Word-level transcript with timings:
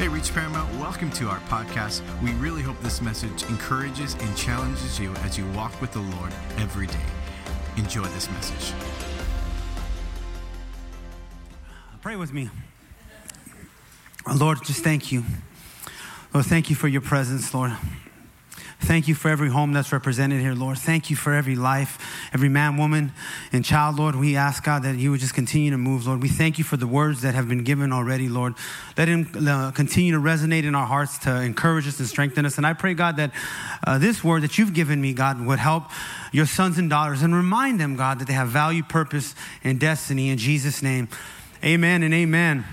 Hey, 0.00 0.08
Reach 0.08 0.32
Paramount, 0.32 0.74
welcome 0.80 1.10
to 1.10 1.28
our 1.28 1.40
podcast. 1.40 2.00
We 2.22 2.32
really 2.36 2.62
hope 2.62 2.80
this 2.80 3.02
message 3.02 3.42
encourages 3.50 4.14
and 4.14 4.34
challenges 4.34 4.98
you 4.98 5.12
as 5.16 5.36
you 5.36 5.46
walk 5.48 5.78
with 5.78 5.92
the 5.92 6.00
Lord 6.00 6.32
every 6.56 6.86
day. 6.86 7.04
Enjoy 7.76 8.04
this 8.04 8.30
message. 8.30 8.72
Pray 12.00 12.16
with 12.16 12.32
me. 12.32 12.48
Lord, 14.34 14.64
just 14.64 14.82
thank 14.82 15.12
you. 15.12 15.22
Lord, 16.32 16.46
thank 16.46 16.70
you 16.70 16.76
for 16.76 16.88
your 16.88 17.02
presence, 17.02 17.52
Lord. 17.52 17.76
Thank 18.82 19.08
you 19.08 19.14
for 19.14 19.28
every 19.28 19.50
home 19.50 19.74
that's 19.74 19.92
represented 19.92 20.40
here, 20.40 20.54
Lord. 20.54 20.78
Thank 20.78 21.10
you 21.10 21.16
for 21.16 21.34
every 21.34 21.54
life, 21.54 21.98
every 22.32 22.48
man, 22.48 22.78
woman, 22.78 23.12
and 23.52 23.62
child, 23.62 23.96
Lord. 23.96 24.16
We 24.16 24.36
ask, 24.36 24.64
God, 24.64 24.84
that 24.84 24.96
you 24.96 25.10
would 25.10 25.20
just 25.20 25.34
continue 25.34 25.70
to 25.70 25.78
move, 25.78 26.06
Lord. 26.06 26.22
We 26.22 26.28
thank 26.28 26.56
you 26.56 26.64
for 26.64 26.78
the 26.78 26.86
words 26.86 27.20
that 27.20 27.34
have 27.34 27.46
been 27.46 27.62
given 27.62 27.92
already, 27.92 28.28
Lord. 28.28 28.54
Let 28.96 29.04
them 29.04 29.30
uh, 29.46 29.70
continue 29.72 30.14
to 30.14 30.18
resonate 30.18 30.64
in 30.64 30.74
our 30.74 30.86
hearts 30.86 31.18
to 31.20 31.42
encourage 31.42 31.86
us 31.86 31.98
and 32.00 32.08
strengthen 32.08 32.46
us. 32.46 32.56
And 32.56 32.66
I 32.66 32.72
pray, 32.72 32.94
God, 32.94 33.16
that 33.16 33.32
uh, 33.86 33.98
this 33.98 34.24
word 34.24 34.42
that 34.42 34.56
you've 34.56 34.72
given 34.72 35.00
me, 35.00 35.12
God, 35.12 35.44
would 35.44 35.58
help 35.58 35.84
your 36.32 36.46
sons 36.46 36.78
and 36.78 36.88
daughters 36.88 37.20
and 37.20 37.34
remind 37.34 37.78
them, 37.78 37.96
God, 37.96 38.18
that 38.18 38.28
they 38.28 38.34
have 38.34 38.48
value, 38.48 38.82
purpose, 38.82 39.34
and 39.62 39.78
destiny. 39.78 40.30
In 40.30 40.38
Jesus' 40.38 40.82
name, 40.82 41.08
amen 41.62 42.02
and 42.02 42.14
amen. 42.14 42.64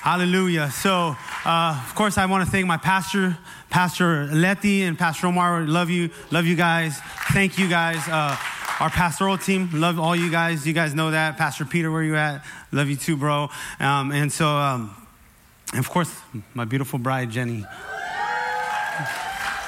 Hallelujah. 0.00 0.70
So, 0.70 1.16
uh, 1.44 1.82
of 1.84 1.94
course, 1.96 2.18
I 2.18 2.26
want 2.26 2.44
to 2.44 2.50
thank 2.50 2.66
my 2.66 2.76
pastor, 2.76 3.36
Pastor 3.68 4.26
Letty 4.26 4.84
and 4.84 4.96
Pastor 4.96 5.26
Omar. 5.26 5.62
Love 5.62 5.90
you. 5.90 6.10
Love 6.30 6.46
you 6.46 6.54
guys. 6.54 7.00
Thank 7.32 7.58
you 7.58 7.68
guys. 7.68 7.98
Uh, 8.08 8.36
our 8.78 8.90
pastoral 8.90 9.36
team, 9.36 9.68
love 9.72 9.98
all 9.98 10.14
you 10.14 10.30
guys. 10.30 10.64
You 10.64 10.72
guys 10.72 10.94
know 10.94 11.10
that. 11.10 11.36
Pastor 11.36 11.64
Peter, 11.64 11.90
where 11.90 12.04
you 12.04 12.14
at? 12.14 12.44
Love 12.70 12.88
you 12.88 12.94
too, 12.94 13.16
bro. 13.16 13.48
Um, 13.80 14.12
and 14.12 14.32
so, 14.32 14.46
um, 14.46 14.94
and 15.72 15.80
of 15.80 15.90
course, 15.90 16.14
my 16.54 16.64
beautiful 16.64 17.00
bride, 17.00 17.30
Jenny. 17.32 17.64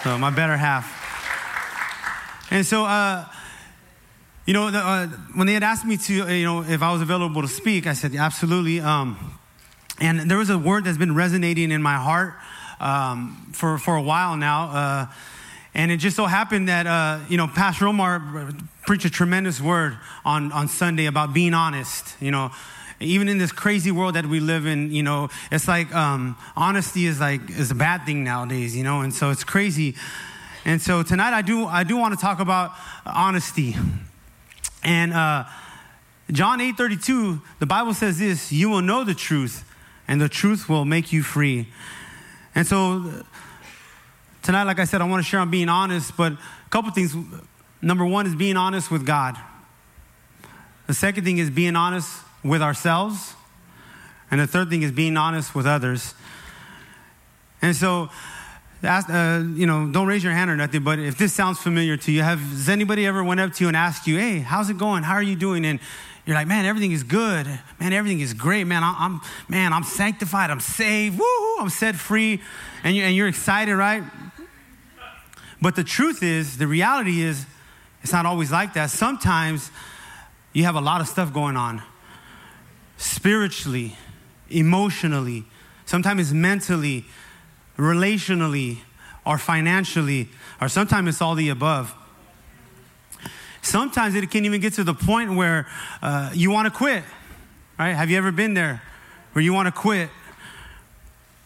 So, 0.05 0.17
my 0.17 0.31
better 0.31 0.57
half. 0.57 0.97
And 2.53 2.65
so, 2.65 2.85
uh, 2.85 3.27
you 4.47 4.55
know, 4.55 4.71
the, 4.71 4.79
uh, 4.79 5.07
when 5.35 5.49
they 5.49 5.55
had 5.55 5.65
asked 5.65 5.85
me 5.85 5.97
to, 5.97 6.33
you 6.33 6.45
know, 6.45 6.63
if 6.63 6.83
I 6.83 6.93
was 6.93 7.03
available 7.03 7.43
to 7.43 7.49
speak, 7.49 7.89
I 7.89 7.95
said, 7.95 8.15
absolutely. 8.15 8.81
Um, 8.81 9.40
and 10.01 10.31
there 10.31 10.39
was 10.39 10.51
a 10.51 10.59
word 10.59 10.85
that's 10.85 10.99
been 10.99 11.15
resonating 11.15 11.71
in 11.71 11.83
my 11.83 11.97
heart 11.97 12.35
um, 12.81 13.51
for, 13.53 13.79
for 13.79 13.97
a 13.97 14.03
while 14.03 14.37
now. 14.37 14.71
Uh, 14.71 15.07
and 15.75 15.93
it 15.93 15.99
just 15.99 16.17
so 16.17 16.27
happened 16.27 16.69
that, 16.69 16.87
uh, 16.87 17.21
you 17.29 17.37
know, 17.37 17.47
Pastor 17.47 17.87
Omar 17.87 18.49
preached 18.87 19.05
a 19.05 19.11
tremendous 19.11 19.61
word 19.61 19.97
on, 20.25 20.51
on 20.53 20.67
Sunday 20.67 21.07
about 21.07 21.33
being 21.33 21.55
honest. 21.55 22.17
You 22.21 22.33
know, 22.33 22.51
even 22.99 23.29
in 23.29 23.39
this 23.39 23.53
crazy 23.53 23.91
world 23.91 24.15
that 24.15 24.27
we 24.27 24.41
live 24.41 24.67
in, 24.67 24.91
you 24.91 25.03
know, 25.03 25.29
it's 25.53 25.69
like 25.69 25.95
um, 25.95 26.37
honesty 26.57 27.07
is 27.07 27.21
like 27.21 27.49
is 27.51 27.71
a 27.71 27.75
bad 27.75 28.05
thing 28.05 28.25
nowadays, 28.25 28.77
you 28.77 28.83
know, 28.83 29.03
and 29.03 29.15
so 29.15 29.31
it's 29.31 29.45
crazy. 29.45 29.95
And 30.65 30.83
so 30.83 31.03
tonight 31.03 31.33
I 31.33 31.43
do 31.43 31.67
I 31.67 31.85
do 31.85 31.97
want 31.97 32.15
to 32.15 32.21
talk 32.21 32.41
about 32.41 32.73
honesty. 33.07 33.77
And 34.83 35.13
uh, 35.13 35.45
John 36.33 36.61
eight 36.61 36.77
thirty 36.77 36.97
two, 36.97 37.41
the 37.59 37.67
Bible 37.67 37.95
says 37.95 38.19
this: 38.19 38.51
"You 38.51 38.71
will 38.71 38.83
know 38.83 39.05
the 39.05 39.15
truth, 39.15 39.65
and 40.11 40.21
the 40.21 40.29
truth 40.29 40.69
will 40.69 40.85
make 40.85 41.11
you 41.11 41.23
free." 41.23 41.69
And 42.55 42.67
so 42.67 43.25
tonight, 44.43 44.65
like 44.65 44.79
I 44.79 44.85
said, 44.85 45.01
I 45.01 45.07
want 45.07 45.25
to 45.25 45.29
share 45.29 45.41
on 45.41 45.51
being 45.51 45.71
honest, 45.71 46.17
but 46.17 46.33
a 46.33 46.39
couple 46.69 46.91
things. 46.91 47.17
Number 47.83 48.05
one 48.05 48.27
is 48.27 48.35
being 48.35 48.59
honest 48.59 48.91
with 48.91 49.07
God. 49.07 49.39
The 50.87 50.93
second 50.93 51.25
thing 51.25 51.39
is 51.39 51.49
being 51.49 51.77
honest 51.77 52.11
with 52.45 52.61
ourselves. 52.61 53.35
And 54.31 54.41
the 54.41 54.47
third 54.47 54.71
thing 54.71 54.83
is 54.83 54.93
being 54.93 55.17
honest 55.17 55.55
with 55.55 55.67
others. 55.67 56.15
And 57.63 57.75
so, 57.75 58.11
ask, 58.83 59.09
uh, 59.11 59.43
you 59.55 59.67
know, 59.67 59.91
don't 59.91 60.07
raise 60.07 60.23
your 60.23 60.33
hand 60.33 60.51
or 60.51 60.57
nothing, 60.57 60.83
but 60.83 60.99
if 60.99 61.19
this 61.19 61.33
sounds 61.33 61.59
familiar 61.59 61.97
to 61.97 62.13
you, 62.13 62.23
have, 62.23 62.39
has 62.39 62.69
anybody 62.69 63.07
ever 63.07 63.23
went 63.25 63.41
up 63.41 63.53
to 63.55 63.65
you 63.65 63.69
and 63.69 63.77
asked 63.77 64.07
you, 64.07 64.19
hey, 64.19 64.39
how's 64.39 64.71
it 64.71 64.79
going? 64.79 65.03
How 65.03 65.15
are 65.15 65.23
you 65.23 65.37
doing? 65.37 65.65
And 65.65 65.81
you're 66.31 66.39
like, 66.39 66.47
man, 66.47 66.65
everything 66.65 66.93
is 66.93 67.03
good. 67.03 67.49
Man, 67.81 67.93
everything 67.93 68.21
is 68.21 68.35
great. 68.35 68.63
Man, 68.63 68.85
I, 68.85 69.05
am 69.05 69.21
man, 69.49 69.73
I'm 69.73 69.83
sanctified. 69.83 70.49
I'm 70.49 70.61
saved. 70.61 71.19
Woo, 71.19 71.57
I'm 71.59 71.71
set 71.71 71.97
free. 71.97 72.41
And, 72.85 72.95
you, 72.95 73.03
and 73.03 73.17
you're 73.17 73.27
excited, 73.27 73.75
right? 73.75 74.05
But 75.61 75.75
the 75.75 75.83
truth 75.83 76.23
is, 76.23 76.57
the 76.57 76.69
reality 76.69 77.21
is, 77.21 77.47
it's 78.05 78.13
not 78.13 78.27
always 78.27 78.53
like 78.53 78.75
that. 78.75 78.91
Sometimes 78.91 79.73
you 80.53 80.63
have 80.63 80.77
a 80.77 80.81
lot 80.81 81.01
of 81.01 81.09
stuff 81.09 81.33
going 81.33 81.57
on 81.57 81.83
spiritually, 82.97 83.97
emotionally, 84.51 85.47
sometimes 85.85 86.33
mentally, 86.33 87.07
relationally, 87.77 88.79
or 89.27 89.37
financially, 89.37 90.29
or 90.61 90.69
sometimes 90.69 91.09
it's 91.09 91.21
all 91.21 91.35
the 91.35 91.49
above. 91.49 91.93
Sometimes 93.63 94.15
it 94.15 94.31
can 94.31 94.45
even 94.45 94.61
get 94.61 94.75
to 94.75 94.85
the 94.85 94.95
point 94.95 95.35
where 95.35 95.67
uh, 96.03 96.31
you 96.33 96.51
want 96.51 96.67
to 96.67 96.71
quit, 96.71 97.05
right? 97.79 97.93
Have 97.93 98.11
you 98.11 98.17
ever 98.17 98.33
been 98.33 98.55
there 98.55 98.83
where 99.33 99.43
you 99.43 99.53
want 99.53 99.67
to 99.67 99.73
quit? 99.73 100.11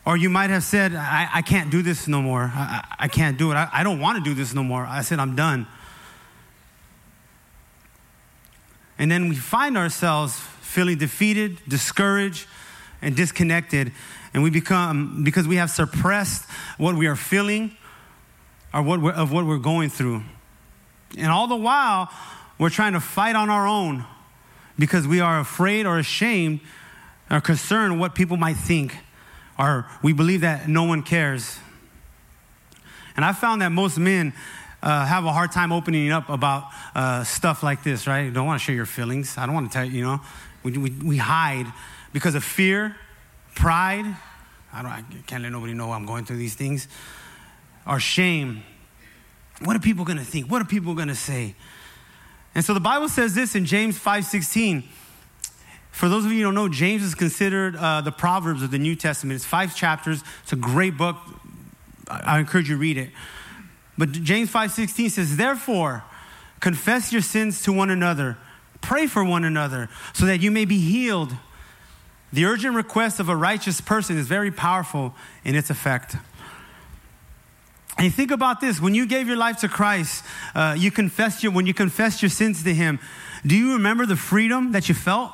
Or 0.06 0.16
you 0.16 0.28
might 0.28 0.50
have 0.50 0.64
said, 0.64 0.94
I, 0.94 1.28
I 1.32 1.42
can't 1.42 1.70
do 1.70 1.80
this 1.80 2.06
no 2.06 2.20
more. 2.20 2.52
I, 2.54 2.84
I 3.00 3.08
can't 3.08 3.38
do 3.38 3.50
it. 3.50 3.54
I, 3.54 3.68
I 3.72 3.82
don't 3.82 4.00
want 4.00 4.18
to 4.18 4.24
do 4.24 4.34
this 4.34 4.52
no 4.52 4.62
more. 4.62 4.84
I 4.84 5.00
said, 5.00 5.18
I'm 5.18 5.34
done. 5.34 5.66
And 8.98 9.10
then 9.10 9.28
we 9.28 9.34
find 9.34 9.76
ourselves 9.76 10.38
feeling 10.60 10.98
defeated, 10.98 11.58
discouraged, 11.66 12.46
and 13.00 13.16
disconnected. 13.16 13.92
And 14.34 14.42
we 14.42 14.50
become, 14.50 15.24
because 15.24 15.48
we 15.48 15.56
have 15.56 15.70
suppressed 15.70 16.48
what 16.76 16.96
we 16.96 17.06
are 17.06 17.16
feeling 17.16 17.76
or 18.72 18.82
what 18.82 19.14
of 19.14 19.32
what 19.32 19.46
we're 19.46 19.58
going 19.58 19.88
through. 19.88 20.22
And 21.16 21.28
all 21.28 21.46
the 21.46 21.56
while, 21.56 22.10
we're 22.58 22.70
trying 22.70 22.92
to 22.94 23.00
fight 23.00 23.36
on 23.36 23.50
our 23.50 23.66
own 23.66 24.04
because 24.78 25.06
we 25.06 25.20
are 25.20 25.40
afraid 25.40 25.86
or 25.86 25.98
ashamed 25.98 26.60
or 27.30 27.40
concerned 27.40 28.00
what 28.00 28.14
people 28.14 28.36
might 28.36 28.56
think, 28.56 28.96
or 29.58 29.86
we 30.02 30.12
believe 30.12 30.42
that 30.42 30.68
no 30.68 30.84
one 30.84 31.02
cares. 31.02 31.58
And 33.16 33.24
I 33.24 33.32
found 33.32 33.62
that 33.62 33.70
most 33.70 33.98
men 33.98 34.32
uh, 34.82 35.06
have 35.06 35.24
a 35.24 35.32
hard 35.32 35.52
time 35.52 35.72
opening 35.72 36.10
up 36.10 36.28
about 36.28 36.64
uh, 36.94 37.24
stuff 37.24 37.62
like 37.62 37.82
this, 37.82 38.06
right? 38.06 38.32
Don't 38.32 38.46
want 38.46 38.60
to 38.60 38.64
share 38.64 38.74
your 38.74 38.86
feelings. 38.86 39.38
I 39.38 39.46
don't 39.46 39.54
want 39.54 39.70
to 39.70 39.72
tell 39.72 39.84
you, 39.84 39.92
you 39.92 40.04
know. 40.04 40.20
We, 40.62 40.78
we, 40.78 40.90
we 40.90 41.16
hide 41.18 41.66
because 42.12 42.34
of 42.34 42.42
fear, 42.42 42.96
pride. 43.54 44.04
I, 44.72 44.82
don't, 44.82 44.90
I 44.90 45.04
can't 45.26 45.42
let 45.42 45.52
nobody 45.52 45.74
know 45.74 45.92
I'm 45.92 46.06
going 46.06 46.24
through 46.24 46.38
these 46.38 46.54
things. 46.54 46.88
Or 47.86 48.00
shame. 48.00 48.62
What 49.60 49.76
are 49.76 49.80
people 49.80 50.04
going 50.04 50.18
to 50.18 50.24
think? 50.24 50.50
What 50.50 50.60
are 50.60 50.64
people 50.64 50.94
going 50.94 51.08
to 51.08 51.14
say? 51.14 51.54
And 52.54 52.64
so 52.64 52.74
the 52.74 52.80
Bible 52.80 53.08
says 53.08 53.34
this 53.34 53.54
in 53.54 53.64
James 53.64 53.98
5:16. 53.98 54.84
For 55.90 56.08
those 56.08 56.24
of 56.24 56.32
you 56.32 56.38
who 56.38 56.44
don't 56.44 56.54
know, 56.54 56.68
James 56.68 57.02
is 57.02 57.14
considered 57.14 57.76
uh, 57.76 58.00
the 58.00 58.10
Proverbs 58.10 58.62
of 58.62 58.72
the 58.72 58.78
New 58.78 58.96
Testament. 58.96 59.36
It's 59.36 59.44
five 59.44 59.76
chapters. 59.76 60.24
It's 60.42 60.52
a 60.52 60.56
great 60.56 60.96
book. 60.96 61.16
I, 62.08 62.36
I 62.36 62.38
encourage 62.40 62.68
you 62.68 62.74
to 62.74 62.80
read 62.80 62.98
it. 62.98 63.10
But 63.96 64.12
James 64.12 64.50
5:16 64.50 65.10
says, 65.10 65.36
"Therefore, 65.36 66.04
confess 66.60 67.12
your 67.12 67.22
sins 67.22 67.62
to 67.62 67.72
one 67.72 67.90
another, 67.90 68.36
pray 68.80 69.06
for 69.06 69.22
one 69.22 69.44
another, 69.44 69.88
so 70.12 70.26
that 70.26 70.40
you 70.40 70.50
may 70.50 70.64
be 70.64 70.78
healed." 70.78 71.36
The 72.32 72.44
urgent 72.46 72.74
request 72.74 73.20
of 73.20 73.28
a 73.28 73.36
righteous 73.36 73.80
person 73.80 74.18
is 74.18 74.26
very 74.26 74.50
powerful 74.50 75.14
in 75.44 75.54
its 75.54 75.70
effect. 75.70 76.16
And 77.98 78.12
think 78.12 78.30
about 78.30 78.60
this: 78.60 78.80
when 78.80 78.94
you 78.94 79.06
gave 79.06 79.28
your 79.28 79.36
life 79.36 79.58
to 79.58 79.68
Christ, 79.68 80.24
uh, 80.54 80.74
you 80.76 80.90
confessed 80.90 81.42
your 81.42 81.52
when 81.52 81.66
you 81.66 81.74
confessed 81.74 82.22
your 82.22 82.28
sins 82.28 82.64
to 82.64 82.74
Him. 82.74 82.98
Do 83.46 83.56
you 83.56 83.74
remember 83.74 84.06
the 84.06 84.16
freedom 84.16 84.72
that 84.72 84.88
you 84.88 84.94
felt? 84.94 85.32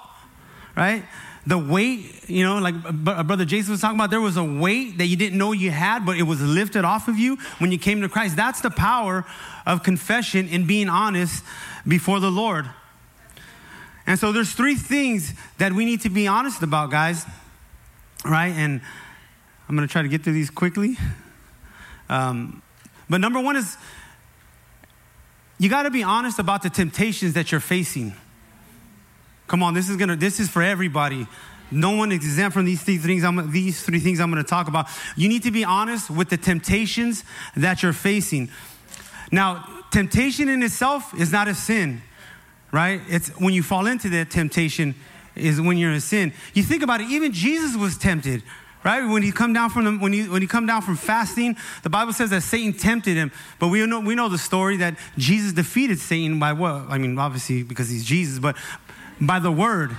Right, 0.76 1.04
the 1.46 1.58
weight. 1.58 2.28
You 2.28 2.44
know, 2.44 2.58
like 2.58 2.74
Brother 2.92 3.44
Jason 3.44 3.72
was 3.72 3.80
talking 3.80 3.96
about, 3.96 4.10
there 4.10 4.20
was 4.20 4.36
a 4.36 4.44
weight 4.44 4.98
that 4.98 5.06
you 5.06 5.16
didn't 5.16 5.38
know 5.38 5.52
you 5.52 5.70
had, 5.70 6.04
but 6.04 6.16
it 6.16 6.24
was 6.24 6.40
lifted 6.42 6.84
off 6.84 7.08
of 7.08 7.18
you 7.18 7.38
when 7.58 7.72
you 7.72 7.78
came 7.78 8.02
to 8.02 8.08
Christ. 8.08 8.36
That's 8.36 8.60
the 8.60 8.70
power 8.70 9.24
of 9.66 9.82
confession 9.82 10.48
and 10.50 10.66
being 10.66 10.88
honest 10.88 11.42
before 11.88 12.20
the 12.20 12.30
Lord. 12.30 12.68
And 14.06 14.18
so, 14.18 14.32
there's 14.32 14.52
three 14.52 14.74
things 14.74 15.34
that 15.58 15.72
we 15.72 15.84
need 15.84 16.02
to 16.02 16.10
be 16.10 16.26
honest 16.26 16.62
about, 16.62 16.90
guys. 16.90 17.24
Right, 18.24 18.52
and 18.52 18.82
I'm 19.66 19.76
going 19.76 19.88
to 19.88 19.90
try 19.90 20.02
to 20.02 20.08
get 20.08 20.24
through 20.24 20.34
these 20.34 20.50
quickly. 20.50 20.98
Um, 22.10 22.62
but 23.08 23.20
number 23.20 23.40
one 23.40 23.56
is 23.56 23.78
you 25.58 25.70
got 25.70 25.84
to 25.84 25.90
be 25.90 26.02
honest 26.02 26.38
about 26.38 26.62
the 26.62 26.70
temptations 26.70 27.34
that 27.34 27.52
you're 27.52 27.60
facing. 27.60 28.12
Come 29.46 29.62
on, 29.62 29.74
this 29.74 29.88
is 29.88 29.96
gonna. 29.96 30.16
This 30.16 30.40
is 30.40 30.48
for 30.48 30.62
everybody. 30.62 31.26
No 31.70 31.92
one 31.92 32.10
is 32.10 32.16
exempt 32.16 32.54
from 32.54 32.64
these 32.64 32.82
three 32.82 32.98
things. 32.98 33.22
I'm, 33.22 33.52
these 33.52 33.82
three 33.82 34.00
things 34.00 34.18
I'm 34.18 34.30
going 34.30 34.42
to 34.42 34.48
talk 34.48 34.66
about. 34.66 34.88
You 35.16 35.28
need 35.28 35.44
to 35.44 35.52
be 35.52 35.64
honest 35.64 36.10
with 36.10 36.28
the 36.28 36.36
temptations 36.36 37.22
that 37.56 37.82
you're 37.82 37.92
facing. 37.92 38.50
Now, 39.30 39.84
temptation 39.92 40.48
in 40.48 40.62
itself 40.64 41.14
is 41.14 41.30
not 41.30 41.46
a 41.46 41.54
sin, 41.54 42.02
right? 42.72 43.00
It's 43.08 43.28
when 43.38 43.54
you 43.54 43.62
fall 43.62 43.86
into 43.86 44.08
that 44.10 44.30
temptation 44.30 44.96
is 45.36 45.60
when 45.60 45.78
you're 45.78 45.92
in 45.92 46.00
sin. 46.00 46.32
You 46.54 46.64
think 46.64 46.82
about 46.82 47.00
it. 47.02 47.08
Even 47.08 47.32
Jesus 47.32 47.76
was 47.76 47.96
tempted, 47.96 48.42
right? 48.84 49.06
When 49.06 49.22
you 49.22 49.32
come 49.32 49.52
down 49.52 49.70
from 49.70 49.84
the, 49.84 49.92
when 49.92 50.12
you 50.12 50.30
when 50.30 50.42
you 50.42 50.48
come 50.48 50.66
down 50.66 50.82
from 50.82 50.96
fasting, 50.96 51.56
the 51.82 51.90
Bible 51.90 52.12
says 52.12 52.30
that 52.30 52.42
Satan 52.42 52.72
tempted 52.72 53.16
him. 53.16 53.32
But 53.58 53.68
we 53.68 53.84
know 53.86 54.00
we 54.00 54.14
know 54.14 54.28
the 54.28 54.38
story 54.38 54.76
that 54.78 54.96
Jesus 55.16 55.52
defeated 55.52 55.98
Satan 55.98 56.38
by 56.38 56.52
what? 56.52 56.86
I 56.88 56.98
mean, 56.98 57.18
obviously 57.18 57.62
because 57.62 57.88
he's 57.88 58.04
Jesus, 58.04 58.38
but 58.38 58.56
by 59.20 59.38
the 59.38 59.52
word. 59.52 59.96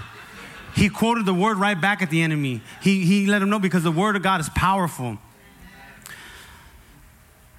He 0.74 0.88
quoted 0.88 1.26
the 1.26 1.34
word 1.34 1.58
right 1.58 1.80
back 1.80 2.02
at 2.02 2.10
the 2.10 2.22
enemy. 2.22 2.62
He 2.82 3.04
he 3.04 3.26
let 3.26 3.42
him 3.42 3.50
know 3.50 3.60
because 3.60 3.84
the 3.84 3.92
word 3.92 4.16
of 4.16 4.24
God 4.24 4.40
is 4.40 4.50
powerful. 4.50 5.18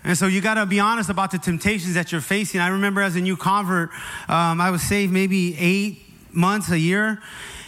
And 0.04 0.18
so 0.18 0.26
you 0.26 0.40
got 0.40 0.54
to 0.54 0.66
be 0.66 0.80
honest 0.80 1.10
about 1.10 1.30
the 1.30 1.38
temptations 1.38 1.94
that 1.94 2.10
you're 2.10 2.20
facing. 2.20 2.60
I 2.60 2.68
remember 2.68 3.02
as 3.02 3.14
a 3.14 3.20
new 3.20 3.36
convert, 3.36 3.90
um, 4.28 4.60
I 4.60 4.70
was 4.70 4.82
saved 4.82 5.12
maybe 5.12 5.56
eight 5.58 6.02
months, 6.32 6.70
a 6.70 6.78
year. 6.78 7.22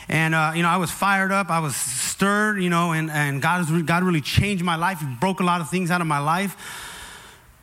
And, 0.08 0.34
uh, 0.34 0.52
you 0.54 0.62
know, 0.62 0.68
I 0.68 0.76
was 0.76 0.90
fired 0.90 1.32
up. 1.32 1.50
I 1.50 1.60
was 1.60 1.74
stirred, 1.74 2.62
you 2.62 2.70
know, 2.70 2.92
and, 2.92 3.10
and 3.10 3.40
God, 3.40 3.66
God 3.86 4.02
really 4.02 4.20
changed 4.20 4.62
my 4.62 4.76
life. 4.76 5.00
He 5.00 5.06
broke 5.06 5.40
a 5.40 5.44
lot 5.44 5.60
of 5.60 5.70
things 5.70 5.90
out 5.90 6.00
of 6.00 6.06
my 6.06 6.18
life. 6.18 6.56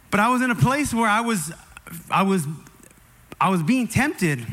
But 0.09 0.19
I 0.19 0.29
was 0.29 0.41
in 0.41 0.51
a 0.51 0.55
place 0.55 0.93
where 0.93 1.07
I 1.07 1.21
was, 1.21 1.51
I 2.09 2.23
was, 2.23 2.47
I 3.39 3.49
was 3.49 3.61
being 3.63 3.87
tempted. 3.87 4.45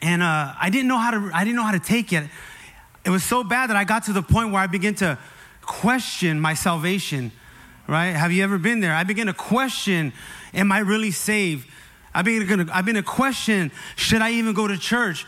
And 0.00 0.22
uh, 0.22 0.54
I 0.60 0.70
didn't 0.70 0.88
know 0.88 0.98
how 0.98 1.10
to, 1.10 1.30
I 1.34 1.44
didn't 1.44 1.56
know 1.56 1.64
how 1.64 1.72
to 1.72 1.80
take 1.80 2.12
it. 2.12 2.24
It 3.04 3.10
was 3.10 3.22
so 3.22 3.44
bad 3.44 3.70
that 3.70 3.76
I 3.76 3.84
got 3.84 4.04
to 4.04 4.12
the 4.12 4.22
point 4.22 4.52
where 4.52 4.62
I 4.62 4.66
began 4.66 4.94
to 4.96 5.18
question 5.62 6.40
my 6.40 6.54
salvation 6.54 7.32
right? 7.86 8.10
Have 8.10 8.32
you 8.32 8.42
ever 8.42 8.58
been 8.58 8.80
there? 8.80 8.94
I 8.94 9.04
begin 9.04 9.26
to 9.26 9.34
question, 9.34 10.12
am 10.54 10.72
I 10.72 10.80
really 10.80 11.10
saved? 11.10 11.68
I 12.14 12.22
begin 12.22 12.66
to, 12.66 12.76
I 12.76 12.82
begin 12.82 13.02
to 13.02 13.08
question, 13.08 13.72
should 13.96 14.22
I 14.22 14.32
even 14.32 14.54
go 14.54 14.68
to 14.68 14.78
church? 14.78 15.26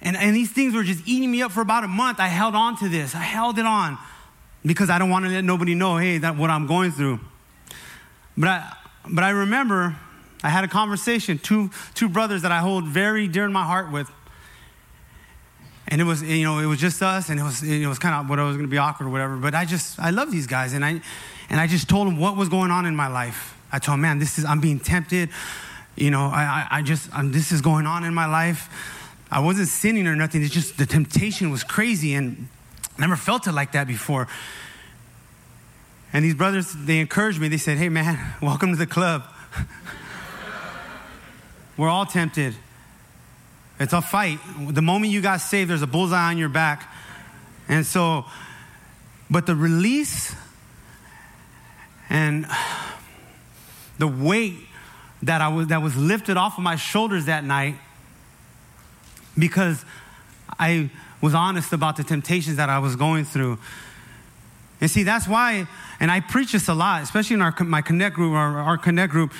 And, 0.00 0.16
and 0.16 0.34
these 0.34 0.50
things 0.50 0.74
were 0.74 0.84
just 0.84 1.06
eating 1.06 1.30
me 1.30 1.42
up 1.42 1.50
for 1.50 1.60
about 1.60 1.84
a 1.84 1.88
month. 1.88 2.20
I 2.20 2.28
held 2.28 2.54
on 2.54 2.76
to 2.78 2.88
this. 2.88 3.14
I 3.14 3.22
held 3.22 3.58
it 3.58 3.66
on 3.66 3.98
because 4.64 4.90
I 4.90 4.98
don't 4.98 5.10
want 5.10 5.24
to 5.24 5.30
let 5.30 5.44
nobody 5.44 5.74
know, 5.74 5.96
hey, 5.96 6.18
that 6.18 6.36
what 6.36 6.50
I'm 6.50 6.66
going 6.66 6.92
through. 6.92 7.20
But 8.36 8.48
I, 8.48 8.76
but 9.10 9.24
I 9.24 9.30
remember 9.30 9.96
I 10.42 10.50
had 10.50 10.62
a 10.64 10.68
conversation, 10.68 11.38
two, 11.38 11.70
two 11.94 12.08
brothers 12.08 12.42
that 12.42 12.52
I 12.52 12.58
hold 12.58 12.84
very 12.84 13.26
dear 13.26 13.44
in 13.44 13.52
my 13.52 13.64
heart 13.64 13.90
with. 13.90 14.08
And 15.88 16.00
it 16.00 16.04
was, 16.04 16.22
you 16.22 16.44
know, 16.44 16.58
it 16.58 16.66
was 16.66 16.78
just 16.78 17.02
us, 17.02 17.30
and 17.30 17.40
it 17.40 17.42
was, 17.42 17.62
it 17.62 17.86
was 17.86 17.98
kind 17.98 18.14
of 18.14 18.28
what 18.28 18.38
I 18.38 18.44
was 18.44 18.56
going 18.56 18.66
to 18.66 18.70
be 18.70 18.76
awkward 18.76 19.06
or 19.06 19.10
whatever. 19.10 19.36
But 19.36 19.54
I 19.54 19.64
just, 19.64 19.98
I 19.98 20.10
love 20.10 20.30
these 20.30 20.46
guys, 20.46 20.74
and 20.74 20.84
I, 20.84 21.00
and 21.48 21.58
I 21.58 21.66
just 21.66 21.88
told 21.88 22.06
them 22.06 22.18
what 22.18 22.36
was 22.36 22.50
going 22.50 22.70
on 22.70 22.84
in 22.84 22.94
my 22.94 23.08
life. 23.08 23.56
I 23.72 23.78
told 23.78 23.94
him, 23.94 24.02
man, 24.02 24.18
this 24.18 24.38
is, 24.38 24.44
I'm 24.44 24.60
being 24.60 24.80
tempted. 24.80 25.30
You 25.96 26.10
know, 26.10 26.26
I, 26.26 26.66
I, 26.70 26.78
I 26.78 26.82
just, 26.82 27.08
I'm, 27.12 27.32
this 27.32 27.52
is 27.52 27.62
going 27.62 27.86
on 27.86 28.04
in 28.04 28.12
my 28.12 28.26
life. 28.26 28.68
I 29.30 29.40
wasn't 29.40 29.68
sinning 29.68 30.06
or 30.06 30.16
nothing. 30.16 30.42
It's 30.42 30.52
just 30.52 30.78
the 30.78 30.86
temptation 30.86 31.50
was 31.50 31.62
crazy 31.62 32.14
and 32.14 32.48
I 32.96 33.02
never 33.02 33.16
felt 33.16 33.46
it 33.46 33.52
like 33.52 33.72
that 33.72 33.86
before. 33.86 34.26
And 36.12 36.24
these 36.24 36.34
brothers, 36.34 36.72
they 36.72 36.98
encouraged 36.98 37.38
me. 37.38 37.48
They 37.48 37.58
said, 37.58 37.76
hey, 37.76 37.90
man, 37.90 38.34
welcome 38.42 38.70
to 38.70 38.76
the 38.76 38.86
club. 38.86 39.24
We're 41.76 41.90
all 41.90 42.06
tempted. 42.06 42.56
It's 43.78 43.92
a 43.92 44.00
fight. 44.00 44.38
The 44.70 44.82
moment 44.82 45.12
you 45.12 45.20
got 45.20 45.40
saved, 45.40 45.70
there's 45.70 45.82
a 45.82 45.86
bullseye 45.86 46.30
on 46.30 46.38
your 46.38 46.48
back. 46.48 46.90
And 47.68 47.84
so, 47.84 48.24
but 49.30 49.46
the 49.46 49.54
release 49.54 50.34
and 52.08 52.46
the 53.98 54.08
weight 54.08 54.54
that, 55.22 55.42
I 55.42 55.48
was, 55.48 55.66
that 55.66 55.82
was 55.82 55.94
lifted 55.96 56.36
off 56.36 56.56
of 56.56 56.64
my 56.64 56.76
shoulders 56.76 57.26
that 57.26 57.44
night 57.44 57.76
because 59.38 59.84
I 60.58 60.90
was 61.20 61.34
honest 61.34 61.72
about 61.72 61.96
the 61.96 62.04
temptations 62.04 62.56
that 62.56 62.68
I 62.68 62.78
was 62.78 62.96
going 62.96 63.24
through. 63.24 63.58
And 64.80 64.90
see, 64.90 65.02
that's 65.02 65.26
why, 65.26 65.66
and 65.98 66.10
I 66.10 66.20
preach 66.20 66.52
this 66.52 66.68
a 66.68 66.74
lot, 66.74 67.02
especially 67.02 67.34
in 67.34 67.42
our, 67.42 67.54
my 67.60 67.82
Connect 67.82 68.14
group, 68.14 68.34
our, 68.34 68.58
our 68.58 68.78
Connect 68.78 69.12
group, 69.12 69.32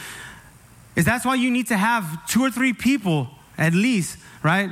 is 0.97 1.05
that's 1.05 1.25
why 1.25 1.37
you 1.37 1.51
need 1.51 1.69
to 1.69 1.77
have 1.77 2.27
two 2.27 2.43
or 2.43 2.51
three 2.51 2.73
people 2.73 3.29
at 3.57 3.73
least, 3.73 4.19
right, 4.43 4.71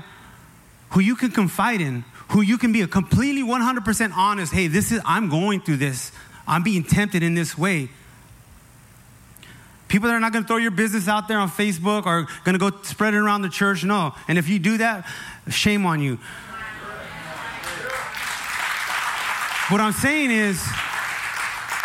who 0.90 1.00
you 1.00 1.14
can 1.17 1.31
confide 1.31 1.81
in, 1.81 2.05
who 2.31 2.40
you 2.40 2.58
can 2.58 2.73
be 2.73 2.82
a 2.82 2.87
completely 2.87 3.43
100% 3.43 4.12
honest, 4.17 4.52
hey, 4.52 4.67
this 4.67 4.90
is, 4.90 5.00
I'm 5.05 5.28
going 5.28 5.61
through 5.61 5.76
this. 5.76 6.11
I'm 6.49 6.62
being 6.62 6.84
tempted 6.84 7.23
in 7.23 7.34
this 7.34 7.56
way. 7.56 7.88
People 9.88 10.08
that 10.08 10.14
are 10.14 10.20
not 10.20 10.32
going 10.32 10.44
to 10.44 10.48
throw 10.48 10.56
your 10.56 10.72
business 10.72 11.06
out 11.06 11.28
there 11.28 11.38
on 11.38 11.48
Facebook 11.48 12.06
or 12.06 12.26
going 12.44 12.58
to 12.58 12.58
go 12.58 12.70
spread 12.82 13.14
it 13.14 13.18
around 13.18 13.42
the 13.42 13.48
church, 13.48 13.84
no. 13.84 14.14
And 14.26 14.36
if 14.36 14.48
you 14.48 14.58
do 14.58 14.78
that, 14.78 15.06
shame 15.48 15.86
on 15.86 16.00
you. 16.00 16.18
What 19.68 19.80
I'm 19.80 19.92
saying 19.92 20.30
is, 20.30 20.64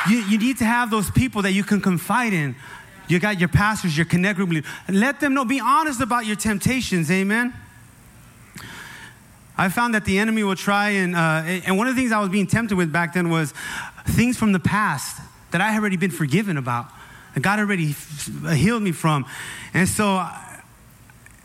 you, 0.10 0.18
you 0.24 0.38
need 0.38 0.58
to 0.58 0.66
have 0.66 0.90
those 0.90 1.12
people 1.12 1.44
that 1.44 1.52
you 1.52 1.64
can 1.64 1.82
confide 1.82 2.34
in. 2.34 2.56
You 3.08 3.20
got 3.20 3.40
your 3.40 3.50
pastors, 3.50 3.96
your 3.98 4.06
connect 4.06 4.38
group. 4.38 4.66
Let 4.88 5.20
them 5.20 5.34
know. 5.34 5.46
Be 5.46 5.60
honest 5.60 6.02
about 6.02 6.26
your 6.26 6.36
temptations. 6.36 7.12
Amen. 7.12 7.54
I 9.58 9.70
found 9.70 9.94
that 9.94 10.06
the 10.06 10.18
enemy 10.18 10.44
will 10.44 10.56
try 10.56 10.90
and, 10.90 11.16
uh, 11.16 11.44
and 11.46 11.78
one 11.78 11.88
of 11.88 11.96
the 11.96 12.02
things 12.02 12.12
I 12.12 12.20
was 12.20 12.30
being 12.30 12.48
tempted 12.48 12.76
with 12.76 12.92
back 12.92 13.14
then 13.14 13.30
was 13.30 13.54
things 14.08 14.38
from 14.38 14.54
the 14.54 14.60
past 14.60 15.22
that 15.52 15.62
I 15.62 15.72
had 15.72 15.82
already 15.82 15.98
been 15.98 16.12
forgiven 16.12 16.58
about, 16.58 16.88
God 17.40 17.60
already 17.60 17.96
healed 18.54 18.84
me 18.84 18.92
from. 18.92 19.26
And 19.74 19.88
so 19.88 20.16
uh, 20.16 20.38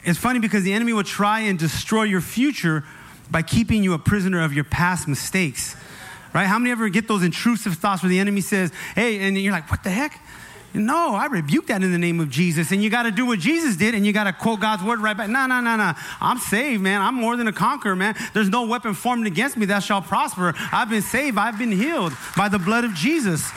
it's 0.04 0.18
funny 0.18 0.38
because 0.38 0.62
the 0.62 0.72
enemy 0.72 0.92
will 0.92 1.04
try 1.04 1.40
and 1.40 1.58
destroy 1.58 2.04
your 2.04 2.20
future 2.20 2.84
by 3.30 3.42
keeping 3.42 3.82
you 3.82 3.92
a 3.92 3.98
prisoner 3.98 4.42
of 4.42 4.52
your 4.52 4.64
past 4.64 5.08
mistakes. 5.08 5.76
Right? 6.34 6.46
How 6.46 6.58
many 6.58 6.70
ever 6.70 6.88
get 6.88 7.08
those 7.08 7.22
intrusive 7.22 7.74
thoughts 7.74 8.02
where 8.02 8.10
the 8.10 8.18
enemy 8.18 8.40
says, 8.40 8.72
hey, 8.94 9.20
and 9.20 9.38
you're 9.38 9.52
like, 9.52 9.70
what 9.70 9.82
the 9.82 9.90
heck? 9.90 10.20
No, 10.74 11.14
I 11.14 11.26
rebuke 11.26 11.68
that 11.68 11.82
in 11.82 11.90
the 11.90 11.98
name 11.98 12.20
of 12.20 12.28
Jesus. 12.28 12.70
And 12.70 12.82
you 12.82 12.90
got 12.90 13.04
to 13.04 13.10
do 13.10 13.24
what 13.24 13.38
Jesus 13.38 13.76
did 13.76 13.94
and 13.94 14.04
you 14.04 14.12
got 14.12 14.24
to 14.24 14.32
quote 14.32 14.60
God's 14.60 14.82
word 14.82 15.00
right 15.00 15.16
back. 15.16 15.30
No, 15.30 15.46
no, 15.46 15.60
no, 15.60 15.76
no. 15.76 15.94
I'm 16.20 16.38
saved, 16.38 16.82
man. 16.82 17.00
I'm 17.00 17.14
more 17.14 17.36
than 17.36 17.48
a 17.48 17.52
conqueror, 17.52 17.96
man. 17.96 18.14
There's 18.34 18.50
no 18.50 18.66
weapon 18.66 18.92
formed 18.92 19.26
against 19.26 19.56
me 19.56 19.66
that 19.66 19.82
shall 19.82 20.02
prosper. 20.02 20.52
I've 20.72 20.90
been 20.90 21.02
saved. 21.02 21.38
I've 21.38 21.58
been 21.58 21.72
healed 21.72 22.12
by 22.36 22.48
the 22.48 22.58
blood 22.58 22.84
of 22.84 22.92
Jesus. 22.92 23.50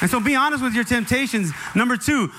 And 0.00 0.10
so 0.10 0.20
be 0.20 0.34
honest 0.34 0.62
with 0.62 0.74
your 0.74 0.84
temptations. 0.84 1.52
Number 1.74 1.96
two, 1.96 2.30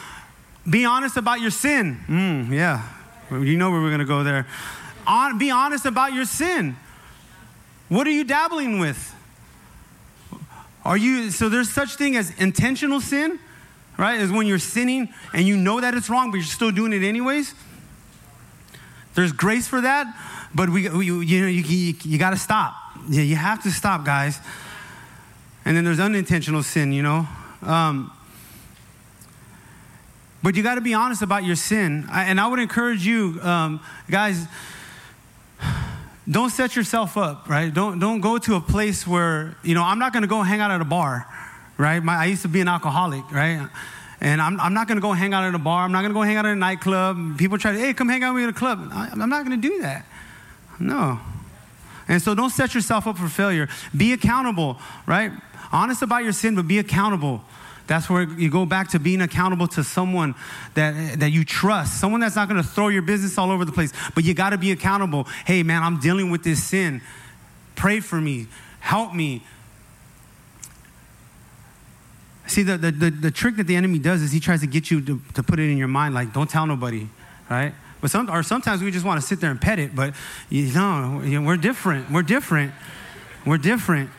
be 0.69 0.85
honest 0.85 1.17
about 1.17 1.41
your 1.41 1.51
sin. 1.51 1.99
Mm, 2.07 2.51
yeah, 2.51 2.87
you 3.31 3.57
know 3.57 3.71
where 3.71 3.81
we're 3.81 3.89
going 3.89 3.99
to 3.99 4.05
go 4.05 4.23
there. 4.23 4.47
On, 5.07 5.37
be 5.37 5.51
honest 5.51 5.85
about 5.85 6.13
your 6.13 6.25
sin. 6.25 6.75
What 7.89 8.07
are 8.07 8.11
you 8.11 8.23
dabbling 8.23 8.79
with? 8.79 9.15
Are 10.83 10.97
you, 10.97 11.29
so 11.29 11.49
there's 11.49 11.69
such 11.69 11.95
thing 11.95 12.15
as 12.15 12.31
intentional 12.39 13.01
sin, 13.01 13.39
right? 13.97 14.19
Is 14.19 14.31
when 14.31 14.47
you're 14.47 14.59
sinning 14.59 15.09
and 15.33 15.47
you 15.47 15.57
know 15.57 15.81
that 15.81 15.93
it's 15.93 16.09
wrong, 16.09 16.31
but 16.31 16.37
you're 16.37 16.45
still 16.45 16.71
doing 16.71 16.93
it 16.93 17.03
anyways. 17.03 17.53
There's 19.13 19.31
grace 19.31 19.67
for 19.67 19.81
that, 19.81 20.07
but 20.55 20.69
we, 20.69 20.89
we 20.89 21.05
you 21.05 21.41
know, 21.41 21.47
you, 21.47 21.61
you, 21.63 21.93
you 22.03 22.17
got 22.17 22.31
to 22.31 22.37
stop. 22.37 22.73
Yeah, 23.09 23.23
you 23.23 23.35
have 23.35 23.61
to 23.63 23.71
stop, 23.71 24.05
guys. 24.05 24.39
And 25.65 25.75
then 25.75 25.83
there's 25.83 25.99
unintentional 25.99 26.63
sin, 26.63 26.93
you 26.93 27.03
know. 27.03 27.27
Um, 27.61 28.11
but 30.43 30.55
you 30.55 30.63
got 30.63 30.75
to 30.75 30.81
be 30.81 30.93
honest 30.93 31.21
about 31.21 31.43
your 31.43 31.55
sin. 31.55 32.07
I, 32.11 32.25
and 32.25 32.39
I 32.39 32.47
would 32.47 32.59
encourage 32.59 33.05
you, 33.05 33.39
um, 33.41 33.79
guys, 34.09 34.47
don't 36.29 36.49
set 36.49 36.75
yourself 36.75 37.17
up, 37.17 37.47
right? 37.47 37.73
Don't, 37.73 37.99
don't 37.99 38.21
go 38.21 38.37
to 38.37 38.55
a 38.55 38.61
place 38.61 39.05
where, 39.05 39.55
you 39.63 39.75
know, 39.75 39.83
I'm 39.83 39.99
not 39.99 40.13
going 40.13 40.23
to 40.23 40.27
go 40.27 40.41
hang 40.41 40.59
out 40.59 40.71
at 40.71 40.81
a 40.81 40.85
bar, 40.85 41.27
right? 41.77 42.01
My, 42.01 42.15
I 42.15 42.25
used 42.25 42.41
to 42.43 42.47
be 42.47 42.61
an 42.61 42.67
alcoholic, 42.67 43.29
right? 43.31 43.69
And 44.19 44.41
I'm, 44.41 44.59
I'm 44.59 44.73
not 44.73 44.87
going 44.87 44.97
to 44.97 45.01
go 45.01 45.13
hang 45.13 45.33
out 45.33 45.43
at 45.43 45.53
a 45.55 45.59
bar. 45.59 45.83
I'm 45.83 45.91
not 45.91 46.01
going 46.01 46.11
to 46.11 46.13
go 46.13 46.21
hang 46.21 46.37
out 46.37 46.45
at 46.45 46.53
a 46.53 46.55
nightclub. 46.55 47.37
People 47.37 47.57
try 47.57 47.73
to, 47.73 47.79
hey, 47.79 47.93
come 47.93 48.07
hang 48.07 48.23
out 48.23 48.33
with 48.33 48.43
me 48.43 48.47
at 48.47 48.55
a 48.55 48.57
club. 48.57 48.89
I, 48.91 49.09
I'm 49.11 49.29
not 49.29 49.45
going 49.45 49.59
to 49.61 49.67
do 49.67 49.81
that. 49.81 50.05
No. 50.79 51.19
And 52.07 52.21
so 52.21 52.35
don't 52.35 52.49
set 52.49 52.73
yourself 52.75 53.07
up 53.07 53.17
for 53.17 53.27
failure. 53.27 53.67
Be 53.95 54.13
accountable, 54.13 54.77
right? 55.05 55.31
Honest 55.71 56.01
about 56.01 56.23
your 56.23 56.33
sin, 56.33 56.55
but 56.55 56.67
be 56.67 56.79
accountable. 56.79 57.43
That's 57.87 58.09
where 58.09 58.23
you 58.23 58.49
go 58.49 58.65
back 58.65 58.91
to 58.91 58.99
being 58.99 59.21
accountable 59.21 59.67
to 59.69 59.83
someone 59.83 60.35
that, 60.75 61.19
that 61.19 61.31
you 61.31 61.43
trust, 61.43 61.99
someone 61.99 62.21
that's 62.21 62.35
not 62.35 62.47
going 62.47 62.61
to 62.61 62.67
throw 62.67 62.87
your 62.87 63.01
business 63.01 63.37
all 63.37 63.51
over 63.51 63.65
the 63.65 63.71
place, 63.71 63.91
but 64.15 64.23
you 64.23 64.33
got 64.33 64.51
to 64.51 64.57
be 64.57 64.71
accountable. 64.71 65.25
Hey, 65.45 65.63
man, 65.63 65.83
I'm 65.83 65.99
dealing 65.99 66.29
with 66.29 66.43
this 66.43 66.63
sin. 66.63 67.01
Pray 67.75 67.99
for 67.99 68.21
me, 68.21 68.47
help 68.79 69.13
me. 69.13 69.43
See, 72.47 72.63
the, 72.63 72.77
the, 72.77 72.91
the, 72.91 73.09
the 73.09 73.31
trick 73.31 73.55
that 73.57 73.67
the 73.67 73.75
enemy 73.75 73.99
does 73.99 74.21
is 74.21 74.31
he 74.31 74.39
tries 74.39 74.61
to 74.61 74.67
get 74.67 74.91
you 74.91 75.01
to, 75.01 75.21
to 75.33 75.43
put 75.43 75.59
it 75.59 75.69
in 75.69 75.77
your 75.77 75.87
mind, 75.87 76.13
like, 76.13 76.33
don't 76.33 76.49
tell 76.49 76.65
nobody, 76.65 77.07
right? 77.49 77.73
But 78.01 78.11
some, 78.11 78.29
or 78.29 78.43
sometimes 78.43 78.81
we 78.81 78.91
just 78.91 79.05
want 79.05 79.21
to 79.21 79.27
sit 79.27 79.39
there 79.41 79.51
and 79.51 79.59
pet 79.59 79.79
it, 79.79 79.95
but 79.95 80.15
you 80.49 80.73
know, 80.73 81.21
we're 81.45 81.57
different. 81.57 82.09
We're 82.11 82.23
different. 82.23 82.73
We're 83.45 83.57
different. 83.57 84.09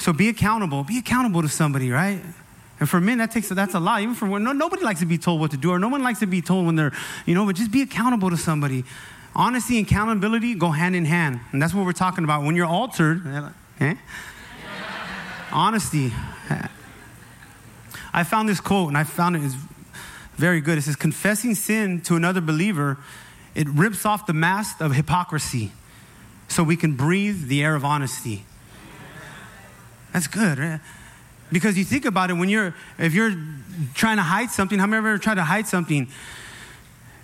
So 0.00 0.14
be 0.14 0.30
accountable. 0.30 0.82
Be 0.82 0.98
accountable 0.98 1.42
to 1.42 1.48
somebody, 1.48 1.90
right? 1.90 2.22
And 2.80 2.88
for 2.88 3.00
men, 3.00 3.18
that 3.18 3.30
takes 3.30 3.50
that's 3.50 3.74
a 3.74 3.80
lot. 3.80 4.00
Even 4.00 4.14
for 4.14 4.26
no, 4.40 4.52
nobody 4.52 4.82
likes 4.82 5.00
to 5.00 5.06
be 5.06 5.18
told 5.18 5.40
what 5.40 5.50
to 5.50 5.58
do, 5.58 5.70
or 5.70 5.78
no 5.78 5.88
one 5.88 6.02
likes 6.02 6.20
to 6.20 6.26
be 6.26 6.40
told 6.40 6.64
when 6.64 6.74
they're, 6.74 6.92
you 7.26 7.34
know. 7.34 7.44
But 7.44 7.56
just 7.56 7.70
be 7.70 7.82
accountable 7.82 8.30
to 8.30 8.38
somebody. 8.38 8.84
Honesty 9.36 9.78
and 9.78 9.86
accountability 9.86 10.54
go 10.54 10.70
hand 10.70 10.96
in 10.96 11.04
hand. 11.04 11.40
And 11.52 11.60
that's 11.60 11.74
what 11.74 11.84
we're 11.84 11.92
talking 11.92 12.24
about. 12.24 12.44
When 12.44 12.56
you're 12.56 12.66
altered, 12.66 13.52
eh? 13.78 13.94
honesty. 15.52 16.12
I 18.12 18.24
found 18.24 18.48
this 18.48 18.58
quote 18.58 18.88
and 18.88 18.96
I 18.96 19.04
found 19.04 19.36
it 19.36 19.42
is 19.42 19.54
very 20.34 20.62
good. 20.62 20.78
It 20.78 20.82
says, 20.82 20.96
confessing 20.96 21.54
sin 21.54 22.00
to 22.02 22.16
another 22.16 22.40
believer, 22.40 22.96
it 23.54 23.68
rips 23.68 24.06
off 24.06 24.26
the 24.26 24.32
mask 24.32 24.80
of 24.80 24.94
hypocrisy 24.94 25.72
so 26.48 26.64
we 26.64 26.76
can 26.76 26.94
breathe 26.94 27.48
the 27.48 27.62
air 27.62 27.74
of 27.74 27.84
honesty. 27.84 28.44
That's 30.12 30.26
good, 30.26 30.58
right? 30.58 30.80
Because 31.52 31.76
you 31.76 31.84
think 31.84 32.04
about 32.04 32.30
it, 32.30 32.34
when 32.34 32.48
you're, 32.48 32.74
if 32.98 33.12
you're 33.12 33.34
trying 33.94 34.16
to 34.16 34.22
hide 34.22 34.50
something, 34.50 34.78
how 34.78 34.86
many 34.86 34.98
ever 34.98 35.18
tried 35.18 35.34
to 35.34 35.42
hide 35.42 35.66
something? 35.66 36.08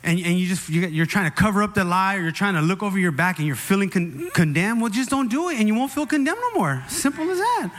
And, 0.03 0.21
and 0.21 0.39
you 0.39 0.47
just, 0.47 0.69
you're 0.69 1.07
trying 1.07 1.31
to 1.31 1.37
cover 1.37 1.63
up 1.63 1.75
the 1.75 1.85
lie 1.85 2.17
or 2.17 2.23
you're 2.23 2.33
trying 2.33 2.55
to 2.55 2.61
look 2.61 2.83
over 2.83 2.99
your 2.99 3.13
back 3.13 3.39
and 3.39 3.47
you're 3.47 3.57
feeling 3.57 3.91
con- 3.91 4.31
condemned, 4.35 4.81
well, 4.81 4.91
just 4.91 5.11
don't 5.11 5.29
do 5.29 5.49
it 5.49 5.59
and 5.59 5.69
you 5.69 5.75
won't 5.75 5.91
feel 5.91 6.07
condemned 6.07 6.39
no 6.41 6.61
more. 6.61 6.83
Simple 6.89 7.29
as 7.31 7.39
that. 7.39 7.71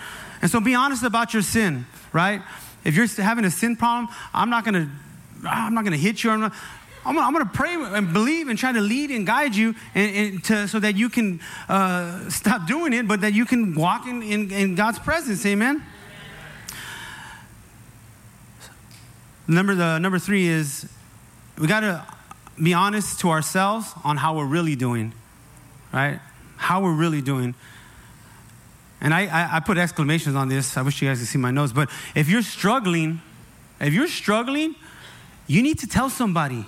And 0.42 0.52
so 0.52 0.60
be 0.60 0.76
honest 0.76 1.04
about 1.04 1.34
your 1.34 1.42
sin, 1.42 1.86
right? 2.12 2.42
If 2.84 2.96
you're 2.96 3.08
having 3.08 3.46
a 3.46 3.52
sin 3.52 3.76
problem, 3.76 4.14
I'm 4.34 4.50
not 4.50 4.66
gonna, 4.66 4.90
I'm 5.46 5.74
not 5.74 5.84
gonna 5.84 5.98
hit 5.98 6.24
you. 6.24 6.32
I'm, 6.32 6.42
not, 6.42 6.54
I'm, 7.08 7.18
I'm 7.18 7.32
gonna 7.32 7.46
pray 7.46 7.74
and 7.74 8.12
believe 8.12 8.50
and 8.50 8.60
try 8.60 8.74
to 8.74 8.82
lead 8.82 9.12
and 9.12 9.26
guide 9.26 9.56
you 9.56 9.74
and, 9.96 10.16
and 10.16 10.44
to, 10.44 10.68
so 10.68 10.78
that 10.80 10.98
you 10.98 11.10
can 11.10 11.40
uh, 11.70 12.30
stop 12.30 12.68
doing 12.68 12.92
it, 12.92 13.08
but 13.08 13.22
that 13.22 13.34
you 13.34 13.46
can 13.46 13.76
walk 13.76 14.06
in, 14.06 14.22
in, 14.22 14.52
in 14.52 14.76
God's 14.76 15.00
presence. 15.00 15.46
Amen. 15.46 15.82
Number 19.48 19.74
the 19.74 20.00
number 20.00 20.20
three 20.20 20.48
is 20.48 20.90
we 21.58 21.68
got 21.68 21.80
to 21.80 22.06
be 22.62 22.74
honest 22.74 23.22
to 23.22 23.30
ourselves 23.30 23.94
on 24.04 24.18
how 24.18 24.36
we're 24.36 24.46
really 24.46 24.76
doing, 24.76 25.14
right? 25.94 26.20
How 26.58 26.82
we're 26.82 26.96
really 26.96 27.22
doing. 27.22 27.56
And 29.00 29.14
I, 29.14 29.28
I, 29.28 29.58
I, 29.58 29.60
put 29.62 29.78
exclamations 29.78 30.36
on 30.36 30.50
this. 30.50 30.76
I 30.76 30.82
wish 30.82 31.02
you 31.02 31.08
guys 31.08 31.20
could 31.20 31.28
see 31.28 31.38
my 31.38 31.52
notes. 31.52 31.72
But 31.72 31.90
if 32.16 32.28
you're 32.28 32.42
struggling, 32.42 33.22
if 33.80 33.94
you're 33.94 34.08
struggling, 34.08 34.76
you 35.46 35.62
need 35.62 35.80
to 35.80 35.88
tell 35.88 36.10
somebody. 36.10 36.66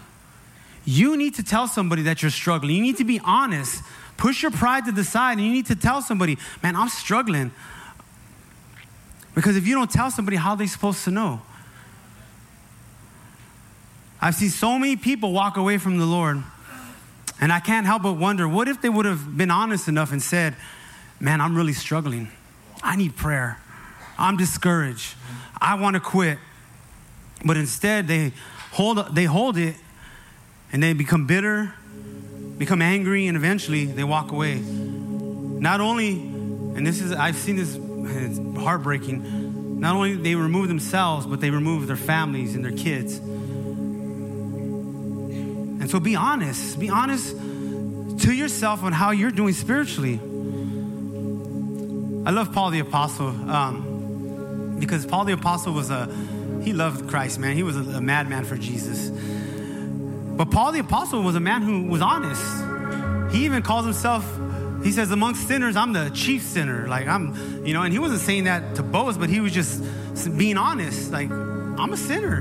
You 0.89 1.17
need 1.17 1.35
to 1.35 1.43
tell 1.43 1.67
somebody 1.67 2.01
that 2.03 2.23
you're 2.23 2.31
struggling. 2.31 2.75
You 2.75 2.81
need 2.81 2.97
to 2.97 3.03
be 3.03 3.21
honest. 3.23 3.83
Push 4.17 4.41
your 4.41 4.49
pride 4.49 4.85
to 4.85 4.91
the 4.91 5.03
side 5.03 5.33
and 5.33 5.45
you 5.45 5.53
need 5.53 5.67
to 5.67 5.75
tell 5.75 6.01
somebody, 6.01 6.39
man, 6.63 6.75
I'm 6.75 6.89
struggling. 6.89 7.51
Because 9.35 9.55
if 9.55 9.67
you 9.67 9.75
don't 9.75 9.91
tell 9.91 10.09
somebody, 10.09 10.35
how 10.35 10.51
are 10.51 10.57
they 10.57 10.65
supposed 10.65 11.03
to 11.03 11.11
know? 11.11 11.43
I've 14.19 14.33
seen 14.33 14.49
so 14.49 14.79
many 14.79 14.95
people 14.95 15.31
walk 15.31 15.57
away 15.57 15.77
from 15.77 15.99
the 15.99 16.07
Lord, 16.07 16.41
and 17.39 17.53
I 17.53 17.59
can't 17.59 17.85
help 17.85 18.01
but 18.01 18.13
wonder 18.13 18.49
what 18.49 18.67
if 18.67 18.81
they 18.81 18.89
would 18.89 19.05
have 19.05 19.37
been 19.37 19.51
honest 19.51 19.87
enough 19.87 20.11
and 20.11 20.21
said, 20.21 20.55
Man, 21.19 21.39
I'm 21.39 21.55
really 21.55 21.73
struggling. 21.73 22.29
I 22.81 22.95
need 22.95 23.15
prayer. 23.15 23.59
I'm 24.17 24.37
discouraged. 24.37 25.13
I 25.61 25.75
want 25.75 25.93
to 25.93 25.99
quit. 25.99 26.39
But 27.45 27.57
instead, 27.57 28.07
they 28.07 28.33
hold, 28.71 29.13
they 29.13 29.25
hold 29.25 29.55
it 29.55 29.75
and 30.71 30.81
they 30.83 30.93
become 30.93 31.25
bitter, 31.25 31.73
become 32.57 32.81
angry, 32.81 33.27
and 33.27 33.35
eventually 33.37 33.85
they 33.85 34.03
walk 34.03 34.31
away. 34.31 34.59
Not 34.59 35.81
only, 35.81 36.11
and 36.11 36.85
this 36.85 37.01
is, 37.01 37.11
I've 37.11 37.35
seen 37.35 37.55
this, 37.55 37.75
it's 37.79 38.39
heartbreaking, 38.61 39.79
not 39.79 39.95
only 39.95 40.15
they 40.15 40.35
remove 40.35 40.67
themselves, 40.67 41.25
but 41.25 41.39
they 41.39 41.51
remove 41.51 41.87
their 41.87 41.95
families 41.95 42.53
and 42.55 42.65
their 42.65 42.73
kids. 42.73 43.17
And 45.79 45.89
so 45.89 45.99
be 46.01 46.15
honest. 46.17 46.77
Be 46.79 46.89
honest 46.89 47.35
to 47.35 48.33
yourself 48.33 48.83
on 48.83 48.91
how 48.91 49.11
you're 49.11 49.31
doing 49.31 49.53
spiritually. 49.53 50.19
I 52.25 52.31
love 52.31 52.51
Paul 52.53 52.71
the 52.71 52.79
Apostle 52.79 53.29
um, 53.29 54.75
because 54.79 55.05
Paul 55.05 55.23
the 55.23 55.33
Apostle 55.33 55.73
was 55.73 55.89
a, 55.89 56.13
he 56.61 56.73
loved 56.73 57.09
Christ, 57.09 57.39
man. 57.39 57.55
He 57.55 57.63
was 57.63 57.77
a, 57.77 57.97
a 57.97 58.01
madman 58.01 58.43
for 58.43 58.57
Jesus. 58.57 59.09
But 60.39 60.51
Paul 60.51 60.71
the 60.71 60.79
Apostle 60.79 61.21
was 61.21 61.35
a 61.35 61.41
man 61.41 61.63
who 61.63 61.83
was 61.83 62.01
honest. 62.01 62.41
He 63.35 63.43
even 63.43 63.61
calls 63.61 63.83
himself, 63.83 64.23
he 64.81 64.93
says, 64.93 65.11
amongst 65.11 65.45
sinners, 65.49 65.75
I'm 65.75 65.91
the 65.91 66.09
chief 66.11 66.43
sinner. 66.43 66.87
Like, 66.87 67.07
I'm, 67.07 67.65
you 67.65 67.73
know, 67.73 67.81
and 67.81 67.91
he 67.91 67.99
wasn't 67.99 68.21
saying 68.21 68.45
that 68.45 68.75
to 68.75 68.83
boast, 68.83 69.19
but 69.19 69.27
he 69.27 69.41
was 69.41 69.51
just 69.51 69.83
being 70.37 70.55
honest. 70.55 71.11
Like, 71.11 71.29
I'm 71.29 71.91
a 71.91 71.97
sinner. 71.97 72.37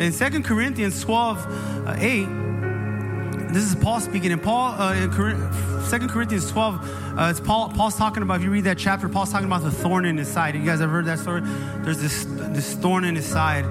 In 0.00 0.12
2 0.12 0.42
Corinthians 0.42 1.00
12, 1.04 1.86
uh, 1.86 1.94
8, 1.96 3.52
this 3.52 3.62
is 3.62 3.76
Paul 3.76 4.00
speaking, 4.00 4.32
and 4.32 4.42
Paul 4.42 4.72
uh, 4.72 4.94
in 4.94 5.08
2 5.08 6.08
Corinthians 6.08 6.50
12, 6.50 7.16
uh, 7.16 7.28
it's 7.30 7.38
Paul, 7.38 7.68
Paul's 7.68 7.94
talking 7.94 8.24
about, 8.24 8.38
if 8.38 8.42
you 8.42 8.50
read 8.50 8.64
that 8.64 8.76
chapter, 8.78 9.08
Paul's 9.08 9.30
talking 9.30 9.46
about 9.46 9.62
the 9.62 9.70
thorn 9.70 10.04
in 10.04 10.16
his 10.16 10.26
side. 10.26 10.56
You 10.56 10.64
guys 10.64 10.80
ever 10.80 10.90
heard 10.90 11.06
that 11.06 11.20
story? 11.20 11.42
There's 11.84 12.00
this, 12.00 12.24
this 12.28 12.74
thorn 12.74 13.04
in 13.04 13.14
his 13.14 13.26
side. 13.26 13.64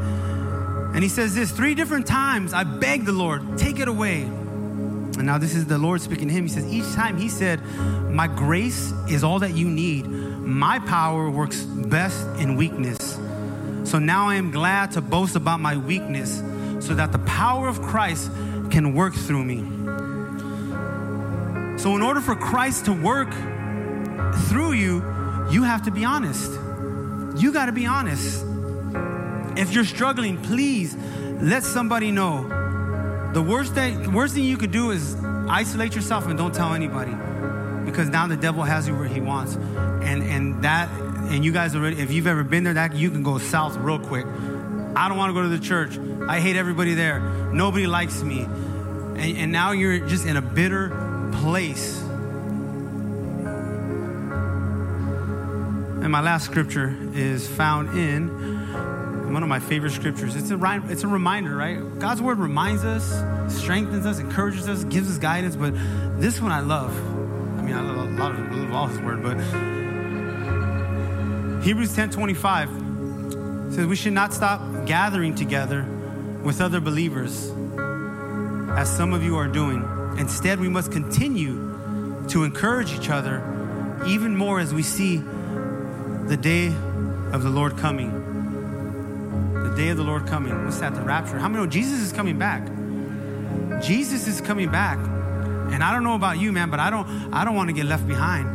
And 0.93 1.03
he 1.03 1.09
says 1.09 1.35
this 1.35 1.51
three 1.51 1.75
different 1.75 2.07
times, 2.07 2.53
I 2.53 2.63
begged 2.63 3.05
the 3.05 3.11
Lord, 3.11 3.57
take 3.57 3.79
it 3.79 3.87
away. 3.87 4.23
And 4.23 5.25
now 5.25 5.37
this 5.37 5.55
is 5.55 5.65
the 5.65 5.77
Lord 5.77 6.01
speaking 6.01 6.27
to 6.29 6.33
him. 6.33 6.43
He 6.43 6.49
says, 6.49 6.65
each 6.65 6.93
time 6.93 7.17
he 7.17 7.29
said, 7.29 7.61
My 8.09 8.27
grace 8.27 8.91
is 9.09 9.23
all 9.23 9.39
that 9.39 9.53
you 9.53 9.69
need. 9.69 10.07
My 10.07 10.79
power 10.79 11.29
works 11.29 11.61
best 11.61 12.25
in 12.39 12.55
weakness. 12.55 13.19
So 13.83 13.99
now 13.99 14.29
I 14.29 14.35
am 14.35 14.51
glad 14.51 14.91
to 14.91 15.01
boast 15.01 15.35
about 15.35 15.59
my 15.59 15.77
weakness 15.77 16.41
so 16.79 16.95
that 16.95 17.11
the 17.11 17.19
power 17.19 17.67
of 17.67 17.81
Christ 17.81 18.31
can 18.71 18.93
work 18.93 19.13
through 19.13 19.43
me. 19.43 19.57
So, 21.79 21.95
in 21.95 22.01
order 22.01 22.19
for 22.19 22.35
Christ 22.35 22.85
to 22.85 22.93
work 22.93 23.31
through 24.49 24.73
you, 24.73 24.97
you 25.49 25.63
have 25.63 25.83
to 25.83 25.91
be 25.91 26.03
honest. 26.03 26.51
You 27.41 27.51
got 27.53 27.67
to 27.67 27.71
be 27.71 27.85
honest. 27.85 28.45
If 29.57 29.73
you're 29.73 29.85
struggling, 29.85 30.41
please 30.41 30.95
let 31.41 31.63
somebody 31.63 32.11
know. 32.11 33.31
The 33.33 33.41
worst, 33.41 33.75
that, 33.75 34.07
worst 34.07 34.35
thing 34.35 34.43
you 34.43 34.57
could 34.57 34.71
do 34.71 34.91
is 34.91 35.15
isolate 35.49 35.95
yourself 35.95 36.27
and 36.27 36.37
don't 36.37 36.53
tell 36.53 36.73
anybody 36.73 37.13
because 37.85 38.09
now 38.09 38.27
the 38.27 38.37
devil 38.37 38.63
has 38.63 38.87
you 38.87 38.95
where 38.95 39.07
he 39.07 39.21
wants. 39.21 39.55
And, 39.55 40.23
and 40.23 40.63
that, 40.63 40.89
and 40.89 41.43
you 41.43 41.51
guys 41.51 41.75
already, 41.75 41.99
if 42.01 42.11
you've 42.11 42.27
ever 42.27 42.43
been 42.43 42.63
there, 42.63 42.75
that 42.75 42.95
you 42.95 43.09
can 43.11 43.23
go 43.23 43.37
south 43.37 43.77
real 43.77 43.99
quick. 43.99 44.25
I 44.95 45.07
don't 45.07 45.17
want 45.17 45.29
to 45.29 45.33
go 45.33 45.43
to 45.43 45.49
the 45.49 45.59
church. 45.59 45.97
I 46.27 46.39
hate 46.39 46.55
everybody 46.55 46.93
there. 46.93 47.19
Nobody 47.19 47.87
likes 47.87 48.21
me. 48.21 48.41
And, 48.41 49.37
and 49.37 49.51
now 49.51 49.71
you're 49.71 50.07
just 50.07 50.25
in 50.25 50.37
a 50.37 50.41
bitter 50.41 50.89
place. 51.33 52.01
And 56.01 56.11
my 56.11 56.21
last 56.21 56.45
scripture 56.45 56.95
is 57.13 57.47
found 57.47 57.97
in 57.97 58.58
one 59.31 59.43
of 59.43 59.49
my 59.49 59.59
favorite 59.59 59.91
scriptures. 59.91 60.35
It's 60.35 60.51
a, 60.51 60.81
it's 60.89 61.03
a 61.03 61.07
reminder, 61.07 61.55
right? 61.55 61.99
God's 61.99 62.21
word 62.21 62.39
reminds 62.39 62.83
us, 62.83 63.03
strengthens 63.53 64.05
us, 64.05 64.19
encourages 64.19 64.67
us, 64.67 64.83
gives 64.85 65.09
us 65.09 65.17
guidance. 65.17 65.55
But 65.55 65.73
this 66.19 66.41
one 66.41 66.51
I 66.51 66.61
love. 66.61 66.95
I 67.57 67.61
mean, 67.61 67.75
I 67.75 67.81
love, 67.81 67.97
a 67.97 68.11
lot 68.17 68.31
of, 68.31 68.39
I 68.39 68.55
love 68.55 68.73
all 68.73 68.87
his 68.87 68.99
word, 68.99 69.21
but 69.23 69.37
Hebrews 71.63 71.93
10 71.95 72.09
25 72.09 72.69
says 73.73 73.85
we 73.85 73.95
should 73.95 74.13
not 74.13 74.33
stop 74.33 74.61
gathering 74.85 75.35
together 75.35 75.85
with 76.43 76.61
other 76.61 76.79
believers, 76.79 77.51
as 78.77 78.89
some 78.95 79.13
of 79.13 79.23
you 79.23 79.37
are 79.37 79.47
doing. 79.47 79.87
Instead, 80.17 80.59
we 80.59 80.69
must 80.69 80.91
continue 80.91 82.25
to 82.29 82.43
encourage 82.43 82.93
each 82.93 83.09
other 83.09 83.43
even 84.07 84.35
more 84.35 84.59
as 84.59 84.73
we 84.73 84.81
see 84.81 85.17
the 85.17 86.37
day 86.39 86.67
of 87.33 87.43
the 87.43 87.49
Lord 87.49 87.77
coming. 87.77 88.18
Day 89.79 89.87
of 89.87 89.97
the 89.97 90.03
Lord 90.03 90.27
coming. 90.27 90.65
What's 90.65 90.79
that? 90.79 90.93
The 90.93 91.01
rapture. 91.01 91.39
How 91.39 91.47
many 91.47 91.63
know 91.63 91.69
Jesus 91.69 92.01
is 92.01 92.11
coming 92.11 92.37
back? 92.37 92.67
Jesus 93.81 94.27
is 94.27 94.41
coming 94.41 94.69
back. 94.69 94.97
And 94.97 95.81
I 95.81 95.93
don't 95.93 96.03
know 96.03 96.15
about 96.15 96.37
you, 96.37 96.51
man, 96.51 96.69
but 96.69 96.81
I 96.81 96.89
don't 96.89 97.07
I 97.33 97.45
don't 97.45 97.55
want 97.55 97.69
to 97.69 97.73
get 97.73 97.85
left 97.85 98.05
behind. 98.05 98.49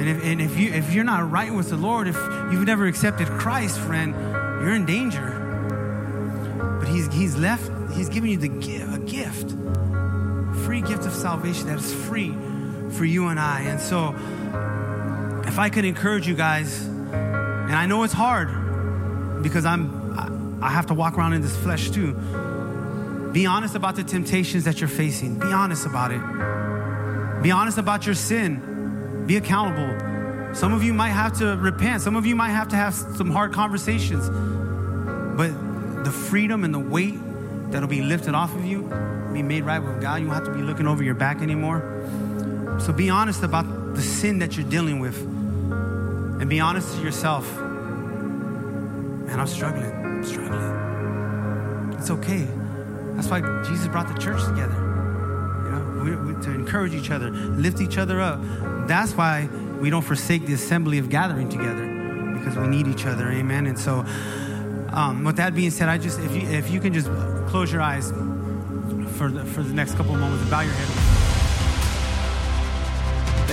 And 0.00 0.08
if, 0.08 0.24
and 0.24 0.40
if 0.40 0.58
you 0.58 0.72
if 0.72 0.94
you're 0.94 1.04
not 1.04 1.30
right 1.30 1.52
with 1.52 1.68
the 1.68 1.76
Lord, 1.76 2.08
if 2.08 2.16
you've 2.50 2.64
never 2.64 2.86
accepted 2.86 3.28
Christ, 3.28 3.78
friend, 3.78 4.14
you're 4.62 4.74
in 4.74 4.86
danger. 4.86 5.42
But 6.80 6.88
he's, 6.88 7.12
he's 7.12 7.36
left, 7.36 7.70
he's 7.92 8.08
given 8.08 8.30
you 8.30 8.38
the 8.38 8.48
gift, 8.48 8.94
a 8.94 8.98
gift, 8.98 9.50
free 10.64 10.80
gift 10.80 11.04
of 11.04 11.12
salvation 11.12 11.66
that 11.66 11.78
is 11.78 11.92
free 11.92 12.34
for 12.92 13.04
you 13.04 13.28
and 13.28 13.38
I. 13.38 13.60
And 13.60 13.78
so, 13.78 14.14
if 15.46 15.58
I 15.58 15.68
could 15.68 15.84
encourage 15.84 16.26
you 16.26 16.34
guys, 16.34 16.86
and 16.86 17.74
I 17.74 17.84
know 17.84 18.04
it's 18.04 18.14
hard 18.14 19.42
because 19.42 19.66
I'm, 19.66 20.03
I 20.64 20.70
have 20.70 20.86
to 20.86 20.94
walk 20.94 21.18
around 21.18 21.34
in 21.34 21.42
this 21.42 21.54
flesh 21.54 21.90
too. 21.90 22.14
Be 23.32 23.44
honest 23.44 23.74
about 23.74 23.96
the 23.96 24.02
temptations 24.02 24.64
that 24.64 24.80
you're 24.80 24.88
facing. 24.88 25.38
Be 25.38 25.52
honest 25.52 25.84
about 25.84 26.10
it. 26.10 27.42
Be 27.42 27.50
honest 27.50 27.76
about 27.76 28.06
your 28.06 28.14
sin. 28.14 29.24
Be 29.26 29.36
accountable. 29.36 30.54
Some 30.54 30.72
of 30.72 30.82
you 30.82 30.94
might 30.94 31.10
have 31.10 31.36
to 31.40 31.56
repent. 31.56 32.00
Some 32.00 32.16
of 32.16 32.24
you 32.24 32.34
might 32.34 32.50
have 32.50 32.68
to 32.68 32.76
have 32.76 32.94
some 32.94 33.30
hard 33.30 33.52
conversations. 33.52 34.26
But 35.36 35.50
the 36.02 36.10
freedom 36.10 36.64
and 36.64 36.72
the 36.72 36.78
weight 36.78 37.18
that'll 37.70 37.86
be 37.86 38.00
lifted 38.00 38.34
off 38.34 38.54
of 38.54 38.64
you, 38.64 38.84
be 39.34 39.42
made 39.42 39.64
right 39.64 39.80
with 39.80 40.00
God. 40.00 40.22
You 40.22 40.28
won't 40.28 40.46
have 40.46 40.46
to 40.46 40.58
be 40.58 40.62
looking 40.62 40.86
over 40.86 41.02
your 41.02 41.14
back 41.14 41.42
anymore. 41.42 42.78
So 42.80 42.90
be 42.94 43.10
honest 43.10 43.42
about 43.42 43.94
the 43.94 44.02
sin 44.02 44.38
that 44.38 44.56
you're 44.56 44.70
dealing 44.70 44.98
with. 44.98 45.20
And 45.20 46.48
be 46.48 46.60
honest 46.60 46.96
to 46.96 47.02
yourself. 47.02 47.54
Man, 49.26 49.38
I'm 49.38 49.46
struggling. 49.46 50.03
Struggling. 50.24 51.94
It's 51.98 52.10
okay. 52.10 52.46
That's 53.14 53.28
why 53.28 53.40
Jesus 53.64 53.88
brought 53.88 54.08
the 54.08 54.20
church 54.20 54.44
together. 54.44 54.74
You 55.64 55.70
know, 55.70 56.02
we, 56.04 56.32
we, 56.34 56.42
to 56.42 56.50
encourage 56.50 56.94
each 56.94 57.10
other, 57.10 57.30
lift 57.30 57.80
each 57.80 57.98
other 57.98 58.20
up. 58.20 58.40
That's 58.88 59.12
why 59.12 59.48
we 59.80 59.90
don't 59.90 60.02
forsake 60.02 60.46
the 60.46 60.54
assembly 60.54 60.98
of 60.98 61.08
gathering 61.08 61.48
together 61.48 62.34
because 62.38 62.56
we 62.56 62.66
need 62.66 62.86
each 62.86 63.06
other. 63.06 63.30
Amen. 63.30 63.66
And 63.66 63.78
so, 63.78 64.04
um, 64.90 65.24
with 65.24 65.36
that 65.36 65.54
being 65.54 65.70
said, 65.70 65.88
I 65.88 65.98
just 65.98 66.18
if 66.20 66.32
you 66.34 66.48
if 66.48 66.70
you 66.70 66.80
can 66.80 66.92
just 66.92 67.08
close 67.48 67.72
your 67.72 67.82
eyes 67.82 68.10
for 69.16 69.30
the, 69.30 69.44
for 69.44 69.62
the 69.62 69.74
next 69.74 69.94
couple 69.94 70.14
moments 70.16 70.42
and 70.42 70.50
bow 70.50 70.60
your 70.60 70.72
head. 70.72 71.03